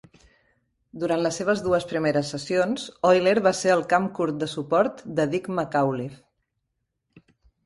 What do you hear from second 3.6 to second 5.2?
el campcurt de suport